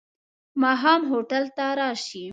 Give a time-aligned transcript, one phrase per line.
[0.61, 2.25] ماښام هوټل ته راشې.